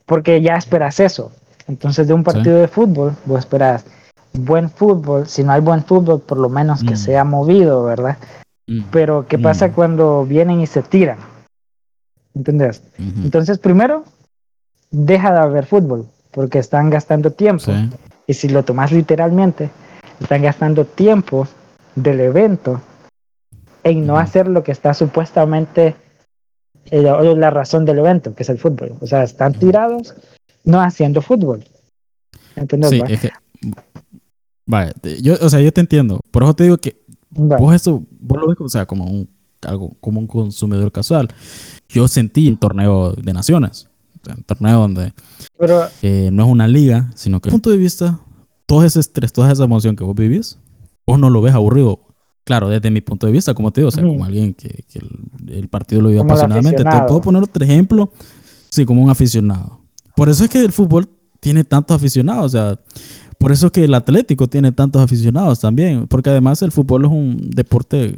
Porque 0.05 0.41
ya 0.41 0.55
esperas 0.55 0.99
eso. 0.99 1.31
Entonces, 1.67 2.07
de 2.07 2.13
un 2.13 2.23
partido 2.23 2.57
de 2.57 2.67
fútbol, 2.67 3.15
vos 3.25 3.39
esperas 3.39 3.85
buen 4.33 4.69
fútbol. 4.69 5.27
Si 5.27 5.43
no 5.43 5.51
hay 5.53 5.61
buen 5.61 5.83
fútbol, 5.83 6.21
por 6.21 6.37
lo 6.37 6.49
menos 6.49 6.83
que 6.83 6.93
Mm. 6.93 6.97
sea 6.97 7.23
movido, 7.23 7.83
¿verdad? 7.83 8.17
Mm. 8.67 8.81
Pero, 8.91 9.25
¿qué 9.27 9.37
pasa 9.39 9.67
Mm. 9.67 9.71
cuando 9.73 10.25
vienen 10.25 10.61
y 10.61 10.67
se 10.67 10.81
tiran? 10.81 11.17
¿Entendés? 12.35 12.81
Entonces, 12.97 13.59
primero, 13.59 14.05
deja 14.89 15.31
de 15.31 15.39
haber 15.39 15.65
fútbol, 15.65 16.07
porque 16.31 16.59
están 16.59 16.89
gastando 16.89 17.31
tiempo. 17.31 17.65
Sí. 17.65 17.89
Y 18.25 18.33
si 18.33 18.49
lo 18.49 18.63
tomas 18.63 18.91
literalmente, 18.91 19.69
están 20.19 20.41
gastando 20.41 20.85
tiempo 20.85 21.47
del 21.95 22.19
evento 22.21 22.81
en 23.83 24.07
no 24.07 24.17
hacer 24.17 24.47
lo 24.47 24.63
que 24.63 24.71
está 24.71 24.93
supuestamente 24.93 25.95
eh, 26.91 27.01
la 27.01 27.49
razón 27.49 27.85
del 27.85 27.99
evento, 27.99 28.33
que 28.33 28.43
es 28.43 28.49
el 28.49 28.57
fútbol. 28.57 28.93
O 28.99 29.07
sea, 29.07 29.23
están 29.23 29.53
tirados 29.53 30.15
no 30.65 30.81
haciendo 30.81 31.21
fútbol. 31.21 31.63
¿Entendés? 32.55 32.89
Sí, 32.89 33.01
es 33.07 33.19
que. 33.21 33.31
Vaya, 34.65 34.91
te- 34.93 35.21
yo, 35.21 35.35
o 35.41 35.49
sea, 35.49 35.59
yo 35.61 35.71
te 35.71 35.81
entiendo. 35.81 36.19
Por 36.31 36.43
eso 36.43 36.53
te 36.53 36.63
digo 36.63 36.77
que 36.77 37.03
Vos 37.35 37.73
eso, 37.73 38.03
vos 38.19 38.39
lo 38.39 38.47
ves 38.47 38.57
o 38.59 38.69
sea, 38.69 38.85
como 38.85 39.05
un, 39.05 39.29
algo, 39.63 39.95
como 39.99 40.19
un 40.19 40.27
consumidor 40.27 40.91
casual. 40.91 41.29
Yo 41.89 42.07
sentí 42.07 42.47
un 42.47 42.57
torneo 42.57 43.13
de 43.13 43.33
naciones, 43.33 43.89
un 44.27 44.43
torneo 44.43 44.79
donde 44.79 45.13
eh, 46.01 46.29
no 46.31 46.45
es 46.45 46.49
una 46.49 46.67
liga, 46.67 47.11
sino 47.15 47.39
que 47.39 47.49
desde 47.49 47.55
punto 47.55 47.69
de 47.69 47.77
vista, 47.77 48.19
todo 48.65 48.83
ese 48.83 48.99
estrés, 48.99 49.33
toda 49.33 49.51
esa 49.51 49.63
emoción 49.63 49.95
que 49.95 50.03
vos 50.03 50.15
vivís, 50.15 50.59
vos 51.05 51.19
no 51.19 51.29
lo 51.29 51.41
ves 51.41 51.53
aburrido. 51.53 52.01
Claro, 52.43 52.67
desde 52.67 52.91
mi 52.91 52.99
punto 52.99 53.25
de 53.25 53.31
vista, 53.31 53.53
como 53.53 53.71
te 53.71 53.81
digo, 53.81 53.87
o 53.87 53.91
sea, 53.91 54.03
como 54.03 54.25
alguien 54.25 54.53
que, 54.53 54.83
el, 55.47 55.69
partido 55.69 56.01
lo 56.01 56.09
vive 56.09 56.21
apasionadamente. 56.21 56.83
Te 56.83 57.01
puedo 57.07 57.21
poner 57.21 57.41
otro 57.41 57.63
ejemplo, 57.63 58.11
sí, 58.69 58.85
como 58.85 59.01
un 59.01 59.09
aficionado. 59.09 59.79
Por 60.15 60.27
eso 60.27 60.43
es 60.43 60.49
que 60.49 60.59
el 60.59 60.73
fútbol 60.73 61.07
tiene 61.39 61.63
tantos 61.63 61.95
aficionados, 61.95 62.45
o 62.45 62.49
sea, 62.49 62.79
por 63.43 63.51
eso 63.51 63.65
es 63.65 63.71
que 63.73 63.83
el 63.83 63.93
Atlético 63.93 64.47
tiene 64.47 64.71
tantos 64.71 65.01
aficionados 65.01 65.59
también, 65.59 66.07
porque 66.07 66.29
además 66.29 66.61
el 66.61 66.71
fútbol 66.71 67.03
es 67.03 67.11
un 67.11 67.49
deporte 67.49 68.15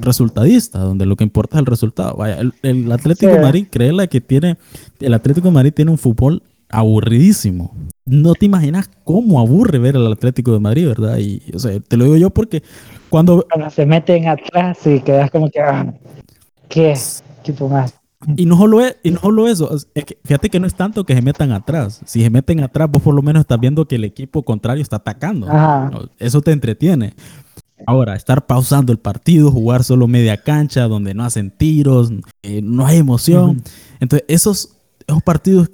resultadista, 0.00 0.80
donde 0.80 1.06
lo 1.06 1.14
que 1.14 1.22
importa 1.22 1.58
es 1.58 1.60
el 1.60 1.66
resultado. 1.66 2.16
Vaya, 2.16 2.40
el, 2.62 2.90
Atlético 2.90 3.30
de 3.30 3.38
Madrid, 3.38 3.68
créela 3.70 4.08
que 4.08 4.20
tiene, 4.20 4.56
el 4.98 5.14
Atlético 5.14 5.46
de 5.46 5.54
Madrid 5.54 5.72
tiene 5.72 5.92
un 5.92 5.96
fútbol 5.96 6.42
aburridísimo. 6.70 7.72
No 8.04 8.34
te 8.34 8.46
imaginas 8.46 8.90
cómo 9.04 9.38
aburre 9.38 9.78
ver 9.78 9.94
al 9.94 10.12
Atlético 10.12 10.52
de 10.52 10.58
Madrid, 10.58 10.88
¿verdad? 10.88 11.18
Y, 11.18 11.40
o 11.54 11.58
sea, 11.60 11.78
te 11.78 11.96
lo 11.96 12.06
digo 12.06 12.16
yo 12.16 12.30
porque 12.30 12.64
cuando... 13.10 13.46
Cuando 13.48 13.70
se 13.70 13.86
meten 13.86 14.26
atrás 14.26 14.84
y 14.84 14.98
quedas 15.02 15.30
como 15.30 15.48
que, 15.50 15.60
ah, 15.60 15.94
¿qué? 16.68 16.98
Tipo 17.44 17.68
más. 17.68 17.94
Y 18.36 18.46
no 18.46 18.56
solo, 18.56 18.80
es, 18.80 18.96
y 19.04 19.12
no 19.12 19.20
solo 19.20 19.46
eso, 19.46 19.70
fíjate 20.24 20.50
que 20.50 20.58
no 20.58 20.66
es 20.66 20.74
tanto 20.74 21.04
que 21.04 21.14
se 21.14 21.22
metan 21.22 21.52
atrás. 21.52 22.00
Si 22.04 22.20
se 22.20 22.30
meten 22.30 22.60
atrás, 22.60 22.90
vos 22.90 23.00
por 23.00 23.14
lo 23.14 23.22
menos 23.22 23.40
estás 23.40 23.60
viendo 23.60 23.86
que 23.86 23.94
el 23.94 24.04
equipo 24.04 24.42
contrario 24.42 24.82
está 24.82 24.96
atacando. 24.96 25.46
Eso 26.18 26.40
te 26.40 26.50
entretiene. 26.50 27.14
Ahora, 27.86 28.16
estar 28.16 28.44
pausando 28.44 28.92
el 28.92 28.98
partido, 28.98 29.52
jugar 29.52 29.84
solo 29.84 30.08
media 30.08 30.36
cancha, 30.36 30.88
donde 30.88 31.14
no 31.14 31.24
hacen 31.24 31.52
tiros, 31.52 32.12
eh, 32.42 32.60
no 32.60 32.86
hay 32.86 32.98
emoción. 32.98 33.62
Entonces, 34.00 34.26
esos, 34.28 34.76
esos 35.06 35.22
partidos, 35.22 35.70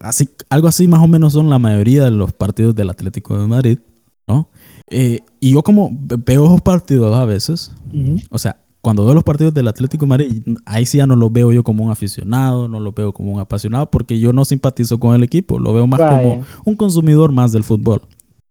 así, 0.00 0.28
algo 0.48 0.66
así 0.66 0.88
más 0.88 1.00
o 1.00 1.06
menos 1.06 1.34
son 1.34 1.48
la 1.48 1.60
mayoría 1.60 2.04
de 2.04 2.10
los 2.10 2.32
partidos 2.32 2.74
del 2.74 2.90
Atlético 2.90 3.40
de 3.40 3.46
Madrid, 3.46 3.78
¿no? 4.26 4.48
Eh, 4.88 5.20
y 5.38 5.52
yo 5.52 5.62
como 5.62 5.90
veo 5.92 6.46
esos 6.46 6.62
partidos 6.62 7.16
a 7.16 7.24
veces, 7.24 7.70
o 8.28 8.38
sea, 8.38 8.56
cuando 8.80 9.04
veo 9.04 9.14
los 9.14 9.24
partidos 9.24 9.52
del 9.52 9.68
Atlético 9.68 10.06
de 10.06 10.08
Madrid, 10.08 10.42
ahí 10.64 10.86
sí 10.86 10.98
ya 10.98 11.06
no 11.06 11.16
lo 11.16 11.28
veo 11.28 11.52
yo 11.52 11.62
como 11.62 11.84
un 11.84 11.90
aficionado, 11.90 12.66
no 12.68 12.80
lo 12.80 12.92
veo 12.92 13.12
como 13.12 13.32
un 13.32 13.40
apasionado, 13.40 13.90
porque 13.90 14.18
yo 14.18 14.32
no 14.32 14.44
simpatizo 14.44 14.98
con 14.98 15.14
el 15.14 15.22
equipo, 15.22 15.58
lo 15.58 15.72
veo 15.74 15.86
más 15.86 16.00
como 16.00 16.44
un 16.64 16.76
consumidor 16.76 17.32
más 17.32 17.52
del 17.52 17.64
fútbol. 17.64 18.02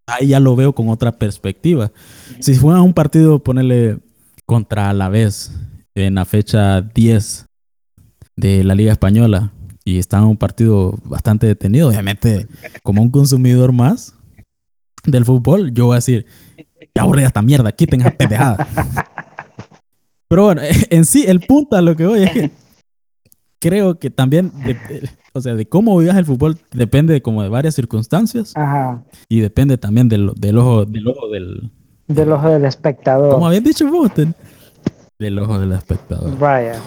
Ahí 0.05 0.27
ya 0.27 0.39
lo 0.39 0.55
veo 0.55 0.74
con 0.74 0.89
otra 0.89 1.12
perspectiva. 1.12 1.91
Si 2.39 2.55
fuera 2.55 2.81
un 2.81 2.93
partido, 2.93 3.39
ponerle 3.39 4.00
contra 4.45 4.93
la 4.93 5.09
vez 5.09 5.51
en 5.95 6.15
la 6.15 6.25
fecha 6.25 6.81
10 6.81 7.45
de 8.36 8.63
la 8.63 8.75
Liga 8.75 8.91
Española 8.91 9.51
y 9.83 9.98
está 9.98 10.24
un 10.24 10.38
partido 10.38 10.95
bastante 11.03 11.48
detenido, 11.48 11.89
obviamente, 11.89 12.48
como 12.83 13.01
un 13.01 13.09
consumidor 13.09 13.71
más 13.71 14.15
del 15.03 15.25
fútbol, 15.25 15.74
yo 15.74 15.88
voy 15.88 15.93
a 15.93 15.95
decir, 15.98 16.25
ya 16.93 17.01
aburrida 17.01 17.27
esta 17.27 17.41
mierda, 17.41 17.71
quiten 17.71 18.01
esa 18.01 18.12
pendejada. 18.12 18.67
Pero 20.29 20.43
bueno, 20.43 20.62
en 20.89 21.05
sí, 21.05 21.25
el 21.27 21.41
punto 21.41 21.75
a 21.75 21.81
lo 21.81 21.95
que 21.95 22.05
voy 22.05 22.24
es 22.24 22.31
que 22.31 22.51
creo 23.59 24.00
que 24.00 24.09
también, 24.09 24.53
o 25.33 25.41
sea, 25.41 25.55
de 25.55 25.67
cómo 25.67 25.98
vivas 25.98 26.15
el 26.15 26.25
fútbol 26.25 26.57
depende 26.71 27.13
de 27.13 27.21
como 27.21 27.43
de 27.43 27.50
varias 27.50 27.75
circunstancias. 27.75 28.53
Ajá. 28.55 29.03
Y 29.27 29.41
depende 29.41 29.77
también 29.77 30.07
del, 30.07 30.31
del 30.36 30.57
ojo, 30.57 30.86
del 30.86 31.07
ojo 31.07 31.27
del... 31.27 31.71
Del 32.07 32.31
ojo 32.31 32.50
del 32.50 32.65
espectador. 32.65 33.31
Como 33.31 33.45
habían 33.45 33.63
dicho 33.63 33.86
vos, 33.88 34.09
del 35.19 35.38
ojo 35.38 35.59
del 35.59 35.74
espectador. 35.74 36.36
Vaya. 36.39 36.79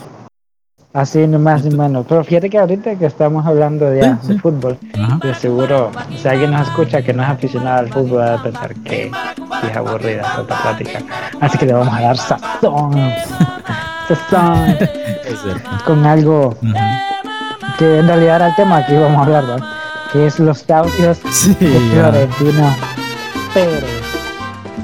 Así 0.92 1.26
ni 1.26 1.38
más 1.38 1.64
ni 1.64 1.74
menos. 1.74 2.04
Pero 2.08 2.22
fíjate 2.24 2.50
que 2.50 2.58
ahorita 2.58 2.98
que 2.98 3.06
estamos 3.06 3.46
hablando 3.46 3.86
de, 3.86 4.16
fútbol, 4.42 4.78
de 5.22 5.34
seguro, 5.34 5.90
si 6.16 6.28
alguien 6.28 6.50
nos 6.50 6.68
escucha 6.68 7.02
que 7.02 7.14
no 7.14 7.22
es 7.22 7.28
aficionado 7.28 7.78
al 7.78 7.88
fútbol, 7.88 8.18
va 8.18 8.34
a 8.34 8.42
pensar 8.42 8.74
que 8.82 9.10
es 9.68 9.76
aburrida 9.76 10.22
esta 10.22 10.62
plática. 10.62 10.98
Así 11.40 11.58
que 11.58 11.66
le 11.66 11.72
vamos 11.72 11.94
a 11.94 12.00
dar 12.00 12.16
sazón. 12.16 13.12
sazón. 14.08 14.78
con 15.84 16.06
algo 16.06 16.56
que 17.78 17.98
en 17.98 18.06
realidad 18.06 18.36
era 18.36 18.48
el 18.48 18.54
tema 18.54 18.84
que 18.86 18.94
íbamos 18.94 19.18
a 19.18 19.22
hablar. 19.22 19.62
Que 20.12 20.26
es 20.26 20.38
los 20.38 20.68
audios 20.68 21.22
de 21.58 21.80
Florentino 21.90 22.76
Pero 23.54 23.86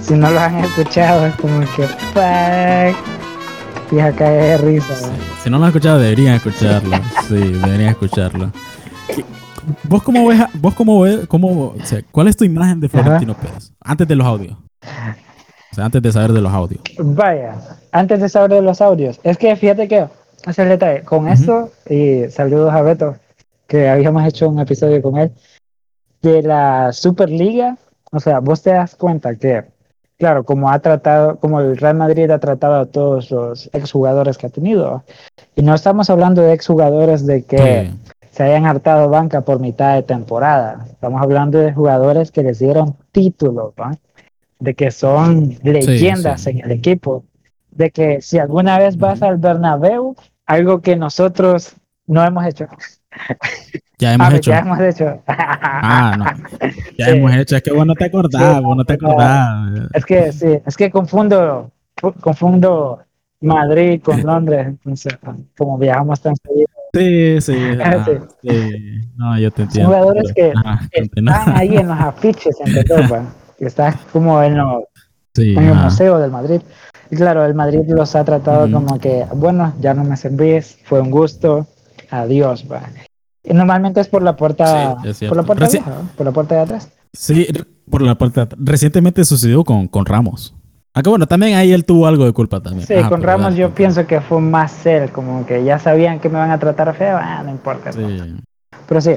Si 0.00 0.14
no 0.14 0.30
lo 0.30 0.40
han 0.40 0.56
escuchado, 0.56 1.26
es 1.26 1.34
como 1.36 1.60
que 1.76 1.86
Fija 3.90 4.12
caer 4.12 4.60
de 4.60 4.66
risa. 4.66 4.94
Si 5.42 5.50
no 5.50 5.58
lo 5.58 5.64
han 5.64 5.68
escuchado, 5.68 5.98
deberían 5.98 6.34
escucharlo. 6.34 6.96
sí, 7.28 7.34
deberían 7.34 7.90
escucharlo. 7.90 8.50
¿Vos 9.82 10.02
cómo 10.02 10.26
ves, 10.26 10.40
vos 10.54 10.74
cómo 10.74 11.00
ves, 11.02 11.26
cómo, 11.26 11.74
cuál 12.10 12.28
es 12.28 12.36
tu 12.36 12.44
imagen 12.44 12.80
de 12.80 12.88
Florentino 12.88 13.34
Pérez? 13.34 13.72
Antes 13.80 14.08
de 14.08 14.16
los 14.16 14.26
audios. 14.26 14.56
O 15.72 15.74
sea, 15.74 15.84
antes 15.84 16.02
de 16.02 16.12
saber 16.12 16.32
de 16.32 16.40
los 16.40 16.52
audios. 16.52 16.82
Vaya, 16.98 17.56
antes 17.92 18.20
de 18.20 18.28
saber 18.28 18.50
de 18.50 18.62
los 18.62 18.80
audios. 18.80 19.20
Es 19.22 19.36
que 19.36 19.54
fíjate 19.56 19.88
que, 19.88 20.06
hace 20.46 20.62
el 20.62 20.70
detalle, 20.70 21.02
con 21.02 21.28
esto, 21.28 21.70
y 21.88 22.28
saludos 22.30 22.72
a 22.72 22.82
Beto, 22.82 23.16
que 23.66 23.88
habíamos 23.88 24.24
hecho 24.26 24.48
un 24.48 24.58
episodio 24.60 25.02
con 25.02 25.18
él, 25.18 25.32
de 26.22 26.42
la 26.42 26.92
Superliga, 26.92 27.76
o 28.10 28.20
sea, 28.20 28.40
vos 28.40 28.62
te 28.62 28.70
das 28.70 28.96
cuenta 28.96 29.36
que 29.36 29.64
claro, 30.18 30.44
como 30.44 30.70
ha 30.70 30.78
tratado, 30.80 31.36
como 31.38 31.60
el 31.60 31.76
Real 31.76 31.96
Madrid 31.96 32.30
ha 32.30 32.38
tratado 32.38 32.80
a 32.80 32.86
todos 32.86 33.30
los 33.30 33.70
exjugadores 33.72 34.36
que 34.36 34.48
ha 34.48 34.50
tenido. 34.50 35.04
Y 35.54 35.62
no 35.62 35.74
estamos 35.74 36.10
hablando 36.10 36.42
de 36.42 36.52
exjugadores 36.52 37.24
de 37.24 37.44
que 37.44 37.90
se 38.32 38.42
hayan 38.42 38.66
hartado 38.66 39.08
banca 39.08 39.40
por 39.42 39.60
mitad 39.60 39.94
de 39.94 40.02
temporada. 40.02 40.86
Estamos 40.90 41.22
hablando 41.22 41.58
de 41.58 41.72
jugadores 41.72 42.30
que 42.30 42.42
les 42.42 42.58
dieron 42.58 42.96
títulos, 43.12 43.74
de 44.58 44.74
que 44.74 44.90
son 44.90 45.56
leyendas 45.62 46.46
en 46.46 46.60
el 46.64 46.72
equipo. 46.72 47.24
De 47.70 47.90
que 47.90 48.20
si 48.20 48.38
alguna 48.38 48.78
vez 48.78 48.96
vas 48.96 49.22
al 49.22 49.36
Bernabéu, 49.38 50.16
algo 50.46 50.80
que 50.80 50.96
nosotros 50.96 51.74
no 52.06 52.24
hemos 52.24 52.44
hecho. 52.46 52.66
Ya 54.00 54.14
hemos 54.14 54.32
hecho. 54.32 54.50
Ya 54.52 54.58
hemos 54.60 54.80
hecho. 54.80 55.22
Ah, 55.26 56.14
no. 56.16 56.24
Ya 56.96 57.08
hemos 57.08 57.34
hecho. 57.34 57.56
Es 57.56 57.62
que 57.62 57.72
vos 57.72 57.84
no 57.84 57.94
te 57.94 58.04
acordás, 58.04 58.62
vos 58.62 58.76
no 58.76 58.84
te 58.84 58.92
acordás. 58.92 59.88
Es 59.92 60.04
que 60.04 60.32
sí, 60.32 60.58
es 60.64 60.76
que 60.76 60.88
confundo, 60.88 61.72
confundo 62.20 63.00
Madrid 63.40 64.00
con 64.02 64.22
Londres. 64.24 64.74
como 65.56 65.78
viajamos 65.78 66.20
tan 66.20 66.34
seguido. 66.36 66.68
Sí, 66.92 67.40
sí, 67.40 67.54
sí. 68.42 69.00
No, 69.16 69.38
yo 69.38 69.50
te 69.50 69.62
entiendo. 69.62 69.88
jugadores 69.90 70.32
que 70.32 70.52
están 70.92 71.56
ahí 71.56 71.76
en 71.76 71.88
los 71.88 72.00
afiches 72.00 72.56
en 72.64 72.76
Europa, 72.76 73.24
que 73.58 73.66
están 73.66 73.94
como 74.12 74.42
en, 74.42 74.56
los, 74.56 74.84
en 75.36 75.58
el 75.58 75.74
Museo 75.74 76.18
del 76.18 76.30
Madrid. 76.30 76.60
Y 77.10 77.16
claro, 77.16 77.44
el 77.44 77.54
Madrid 77.54 77.80
los 77.88 78.14
ha 78.14 78.24
tratado 78.24 78.70
como 78.70 78.98
que, 78.98 79.26
bueno, 79.34 79.72
ya 79.80 79.94
no 79.94 80.04
me 80.04 80.16
servís, 80.16 80.78
fue 80.84 81.00
un 81.00 81.10
gusto, 81.10 81.66
adiós. 82.10 82.64
Va. 82.70 82.82
Y 83.42 83.54
normalmente 83.54 84.00
es 84.00 84.08
por 84.08 84.22
la 84.22 84.36
puerta, 84.36 84.96
por 85.26 85.36
la 85.36 85.42
puerta, 85.42 85.68
por 86.16 86.26
la 86.26 86.32
puerta 86.32 86.54
de 86.54 86.60
atrás. 86.60 86.90
Sí, 87.12 87.46
por 87.90 88.02
la 88.02 88.14
puerta. 88.16 88.48
Recientemente 88.58 89.24
sucedió 89.24 89.64
con, 89.64 89.88
con 89.88 90.04
Ramos. 90.04 90.54
Aunque 90.92 91.10
bueno, 91.10 91.26
también 91.26 91.56
ahí 91.56 91.72
él 91.72 91.84
tuvo 91.84 92.06
algo 92.06 92.24
de 92.24 92.32
culpa 92.32 92.60
también. 92.60 92.86
Sí, 92.86 92.94
con 93.08 93.22
Ramos 93.22 93.54
yo 93.54 93.72
pienso 93.72 94.06
que 94.06 94.20
fue 94.20 94.40
más 94.40 94.84
él, 94.84 95.10
como 95.10 95.46
que 95.46 95.64
ya 95.64 95.78
sabían 95.78 96.18
que 96.18 96.28
me 96.28 96.38
van 96.38 96.50
a 96.50 96.58
tratar 96.58 96.94
feo, 96.94 97.16
ah, 97.18 97.42
no 97.44 97.50
importa. 97.50 97.90
Pero 98.86 99.00
sí. 99.00 99.12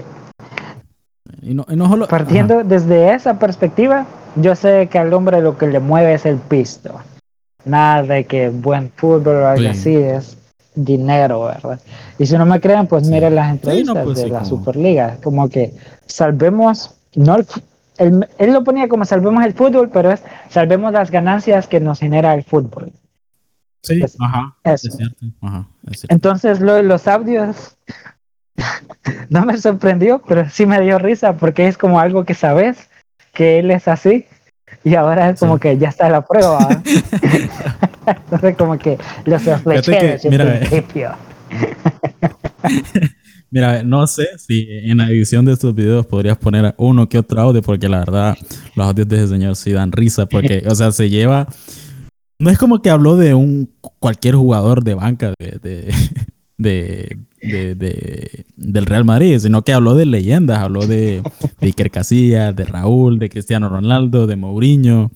Y 1.41 1.53
no, 1.53 1.65
y 1.67 1.75
no 1.75 1.89
solo... 1.89 2.07
Partiendo 2.07 2.63
desde 2.63 3.13
esa 3.13 3.39
perspectiva, 3.39 4.05
yo 4.35 4.55
sé 4.55 4.87
que 4.89 4.99
al 4.99 5.13
hombre 5.13 5.41
lo 5.41 5.57
que 5.57 5.67
le 5.67 5.79
mueve 5.79 6.13
es 6.13 6.25
el 6.25 6.37
pisto. 6.37 6.99
Nada 7.65 8.03
de 8.03 8.25
que 8.25 8.49
buen 8.49 8.91
fútbol 8.91 9.35
o 9.35 9.47
algo 9.47 9.69
así 9.69 9.95
es 9.95 10.37
dinero, 10.73 11.43
¿verdad? 11.45 11.79
Y 12.17 12.25
si 12.25 12.37
no 12.37 12.45
me 12.45 12.59
creen, 12.59 12.87
pues 12.87 13.07
miren 13.07 13.35
las 13.35 13.51
entrevistas 13.51 14.03
pues 14.03 14.17
de 14.17 14.29
la 14.29 14.45
Superliga, 14.45 15.17
como 15.23 15.49
que 15.49 15.73
salvemos, 16.05 16.95
no 17.15 17.37
él, 17.97 18.25
lo 18.39 18.63
ponía 18.63 18.87
como 18.87 19.05
salvemos 19.05 19.45
el 19.45 19.53
fútbol, 19.53 19.89
pero 19.89 20.11
es 20.11 20.23
salvemos 20.49 20.91
las 20.93 21.11
ganancias 21.11 21.67
que 21.67 21.79
nos 21.79 21.99
genera 21.99 22.33
el 22.33 22.43
fútbol. 22.43 22.91
Sí, 23.83 24.01
ajá, 24.19 24.55
Es 24.63 24.81
cierto, 24.81 25.25
ajá, 25.41 25.67
Entonces 26.07 26.59
los 26.61 27.07
audios 27.07 27.77
no 29.29 29.45
me 29.45 29.57
sorprendió, 29.57 30.21
pero 30.27 30.49
sí 30.49 30.65
me 30.65 30.81
dio 30.81 30.99
risa 30.99 31.33
porque 31.33 31.67
es 31.67 31.77
como 31.77 31.99
algo 31.99 32.23
que 32.23 32.33
sabes 32.33 32.89
que 33.33 33.59
él 33.59 33.71
es 33.71 33.87
así 33.87 34.25
y 34.83 34.95
ahora 34.95 35.29
es 35.29 35.39
como 35.39 35.59
que 35.59 35.77
ya 35.77 35.89
está 35.89 36.09
la 36.09 36.21
prueba. 36.21 36.69
Entonces 38.05 38.55
como 38.57 38.77
que 38.77 38.97
lo 39.25 39.39
sospeché 39.39 40.17
mira, 40.29 40.59
principio. 40.59 41.11
mira, 43.51 43.83
no 43.83 44.07
sé 44.07 44.27
si 44.37 44.67
en 44.69 44.97
la 44.97 45.09
edición 45.09 45.45
de 45.45 45.53
estos 45.53 45.75
videos 45.75 46.05
podrías 46.05 46.37
poner 46.37 46.73
uno 46.77 47.07
que 47.07 47.19
otro 47.19 47.41
audio, 47.41 47.61
porque 47.61 47.89
la 47.89 47.99
verdad 47.99 48.37
los 48.75 48.87
audios 48.87 49.07
de 49.07 49.17
ese 49.17 49.27
señor 49.27 49.55
sí 49.55 49.71
dan 49.71 49.91
risa, 49.91 50.25
porque, 50.25 50.63
o 50.67 50.75
sea, 50.75 50.91
se 50.91 51.09
lleva 51.09 51.47
no 52.41 52.49
es 52.49 52.57
como 52.57 52.81
que 52.81 52.89
habló 52.89 53.17
de 53.17 53.35
un 53.35 53.71
cualquier 53.99 54.33
jugador 54.33 54.83
de 54.83 54.95
banca 54.95 55.31
de, 55.39 55.59
de, 55.61 55.93
de, 56.61 57.17
de- 57.41 57.75
de- 57.75 58.45
del 58.55 58.85
Real 58.85 59.05
Madrid, 59.05 59.39
sino 59.39 59.63
que 59.63 59.73
habló 59.73 59.95
de 59.95 60.05
leyendas, 60.05 60.59
habló 60.59 60.85
de, 60.87 61.21
de 61.59 61.67
Iker 61.67 61.91
Casillas, 61.91 62.55
de 62.55 62.65
Raúl, 62.65 63.19
de 63.19 63.29
Cristiano 63.29 63.69
Ronaldo, 63.69 64.27
de 64.27 64.35
Mourinho, 64.35 65.11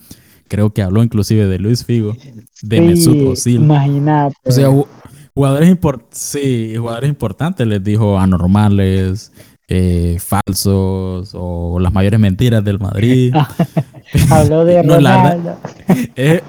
creo 0.47 0.71
que 0.73 0.81
habló 0.81 1.03
inclusive 1.03 1.45
de 1.47 1.59
Luis 1.59 1.85
Figo, 1.85 2.15
de 2.61 2.81
Mesut 2.81 3.15
Özil. 3.17 3.55
Imagínate. 3.61 4.35
O 4.43 4.51
sea, 4.51 4.69
ju- 4.69 4.87
jugadores, 5.33 5.69
impor- 5.69 6.03
sí, 6.11 6.73
jugadores 6.77 7.09
importantes 7.09 7.65
les 7.67 7.83
dijo 7.83 8.17
anormales, 8.19 9.31
eh, 9.67 10.17
falsos 10.19 11.31
o 11.33 11.79
las 11.79 11.91
mayores 11.91 12.19
mentiras 12.19 12.63
del 12.63 12.79
Madrid. 12.79 13.33
habló 14.29 14.63
de 14.65 14.83
No, 14.83 14.99
la 14.99 15.23
verdad- 15.23 15.57
Ronaldo. 15.87 16.09
Eh, 16.15 16.41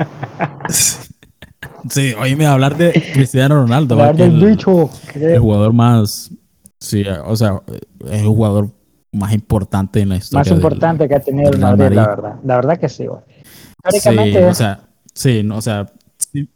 sí, 1.90 2.12
oíme 2.20 2.46
hablar 2.46 2.76
de 2.76 2.92
Cristiano 3.14 3.56
Ronaldo, 3.62 3.94
hablar 3.94 4.16
del 4.16 4.42
el, 4.42 4.50
bicho. 4.50 4.90
el 5.14 5.38
jugador 5.38 5.72
más, 5.72 6.30
sí, 6.80 7.04
o 7.24 7.36
sea, 7.36 7.62
es 8.10 8.20
el 8.22 8.26
jugador 8.26 8.70
más 9.12 9.32
importante 9.32 10.00
en 10.00 10.10
la 10.10 10.16
historia. 10.16 10.40
más 10.40 10.46
del- 10.48 10.56
importante 10.56 11.08
que 11.08 11.14
ha 11.14 11.20
tenido 11.20 11.50
el 11.52 11.58
Madrid, 11.58 11.96
la 11.96 12.06
verdad. 12.08 12.34
La 12.44 12.56
verdad 12.56 12.78
que 12.78 12.88
sí, 12.88 13.06
güey. 13.06 13.20
Sí, 13.90 14.36
o 14.38 14.54
sea, 14.54 14.80
sí, 15.14 15.42
no, 15.42 15.56
o 15.58 15.62
sea, 15.62 15.86
sí, 16.18 16.48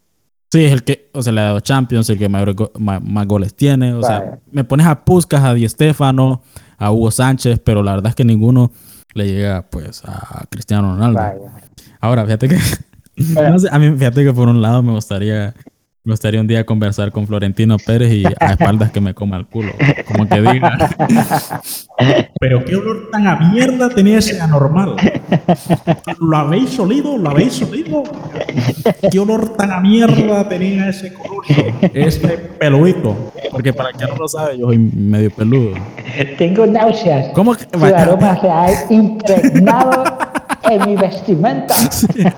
sí, 0.50 0.64
es 0.64 0.72
el 0.72 0.82
que, 0.84 1.10
o 1.14 1.22
sea, 1.22 1.32
le 1.32 1.40
ha 1.40 1.44
dado 1.44 1.60
Champions, 1.60 2.10
el 2.10 2.18
que 2.18 2.28
mayor 2.28 2.54
go- 2.54 2.72
ma- 2.78 3.00
más, 3.00 3.26
goles 3.26 3.54
tiene, 3.54 3.94
o 3.94 4.02
sea, 4.02 4.38
me 4.50 4.64
pones 4.64 4.86
a 4.86 5.04
Puskas, 5.04 5.42
a 5.44 5.54
Di 5.54 5.68
Stéfano, 5.68 6.42
a 6.76 6.90
Hugo 6.90 7.10
Sánchez, 7.10 7.60
pero 7.64 7.82
la 7.82 7.92
verdad 7.92 8.08
es 8.10 8.14
que 8.16 8.24
ninguno 8.24 8.72
le 9.14 9.26
llega, 9.26 9.62
pues, 9.70 10.02
a 10.04 10.44
Cristiano 10.50 10.92
Ronaldo. 10.94 11.20
Ahora, 12.00 12.24
fíjate 12.24 12.48
que. 12.48 12.58
No 13.50 13.58
sé, 13.58 13.68
a 13.70 13.78
mí, 13.78 13.90
fíjate 13.96 14.24
que 14.24 14.32
por 14.32 14.48
un 14.48 14.60
lado 14.62 14.82
me 14.82 14.92
gustaría, 14.92 15.54
me 16.04 16.12
gustaría 16.12 16.40
un 16.40 16.46
día 16.46 16.64
conversar 16.64 17.12
con 17.12 17.26
Florentino 17.26 17.76
Pérez 17.78 18.12
y 18.12 18.24
a 18.24 18.52
espaldas 18.52 18.90
que 18.90 19.00
me 19.00 19.12
coma 19.14 19.36
el 19.36 19.46
culo, 19.46 19.72
como 20.06 20.28
que 20.28 20.40
diga. 20.40 20.90
Pero 22.40 22.64
qué 22.64 22.76
olor 22.76 23.10
tan 23.12 23.26
a 23.26 23.36
mierda 23.36 23.90
tenía 23.90 24.18
ese 24.18 24.40
anormal. 24.40 24.96
¿Lo 26.18 26.36
habéis 26.36 26.78
olido? 26.78 27.18
¿Lo 27.18 27.30
habéis 27.30 27.60
olido? 27.62 28.02
¿Qué 29.10 29.18
olor 29.18 29.50
tan 29.56 29.70
a 29.72 29.80
mierda 29.80 30.48
tenía 30.48 30.88
ese 30.88 31.12
colucho? 31.12 31.52
Ese 31.92 32.28
peludito. 32.28 33.32
Porque 33.50 33.72
para 33.74 33.92
quien 33.92 34.08
no 34.08 34.16
lo 34.16 34.28
sabe, 34.28 34.58
yo 34.58 34.66
soy 34.66 34.78
medio 34.78 35.30
peludo. 35.30 35.74
Tengo 36.38 36.64
náuseas. 36.66 37.26
¿Cómo 37.34 37.54
que? 37.54 37.66
Su 37.78 37.84
aroma 37.84 38.40
se 38.40 38.48
ha 38.48 38.68
impregnado 38.90 40.04
en 40.70 40.86
mi 40.86 40.96
vestimenta. 40.96 41.74
Pero- 42.14 42.32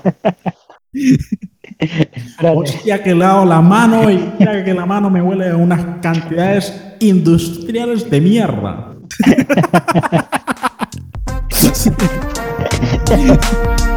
Hostia, 2.41 3.03
que 3.03 3.13
le 3.13 3.23
he 3.23 3.27
dado 3.27 3.45
la 3.45 3.61
mano 3.61 4.09
y 4.09 4.17
mira 4.39 4.63
que 4.63 4.73
la 4.73 4.85
mano 4.85 5.09
me 5.09 5.21
huele 5.21 5.49
a 5.49 5.57
unas 5.57 5.99
cantidades 6.01 6.73
industriales 6.99 8.09
de 8.09 8.21
mierda. 8.21 8.95